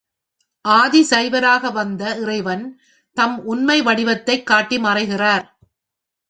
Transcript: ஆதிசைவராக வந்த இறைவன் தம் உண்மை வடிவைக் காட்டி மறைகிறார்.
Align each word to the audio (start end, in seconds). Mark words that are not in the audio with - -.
ஆதிசைவராக 0.67 1.71
வந்த 1.71 2.17
இறைவன் 2.17 2.79
தம் 3.17 3.45
உண்மை 3.45 3.81
வடிவைக் 3.81 4.43
காட்டி 4.43 4.77
மறைகிறார். 4.77 5.45